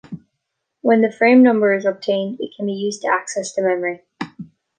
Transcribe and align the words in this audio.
When 0.81 1.01
the 1.01 1.11
frame 1.11 1.43
number 1.43 1.75
is 1.75 1.85
obtained, 1.85 2.39
it 2.41 2.55
can 2.57 2.65
be 2.65 2.71
used 2.73 3.03
to 3.03 3.07
access 3.11 3.53
the 3.53 3.61
memory. 3.61 4.01